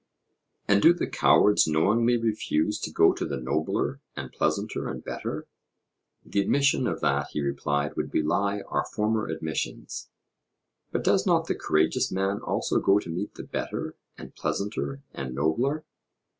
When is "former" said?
8.83-9.27